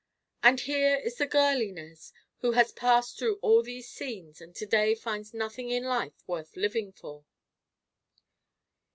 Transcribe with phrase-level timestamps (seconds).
[0.41, 4.65] And here is the girl, Inez, who has passed through all these scenes and to
[4.65, 7.23] day finds nothing in life worth living for."